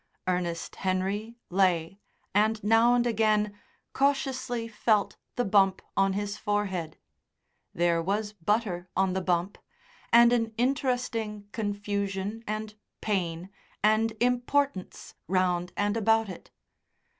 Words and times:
Ernest 0.25 0.77
Henry 0.77 1.35
lay 1.51 1.99
and, 2.33 2.63
now 2.63 2.95
and 2.95 3.05
again, 3.05 3.55
cautiously 3.93 4.67
felt 4.67 5.15
the 5.35 5.45
bump 5.45 5.79
on 5.95 6.13
his 6.13 6.37
forehead; 6.37 6.97
there 7.71 8.01
was 8.01 8.33
butter 8.33 8.89
on 8.97 9.13
the 9.13 9.21
bump, 9.21 9.59
and 10.11 10.33
an 10.33 10.55
interesting 10.57 11.47
confusion 11.51 12.43
and 12.47 12.73
pain 12.99 13.51
and 13.83 14.13
importance 14.19 15.13
round 15.27 15.71
and 15.77 15.95
about 15.95 16.29
it. 16.29 16.49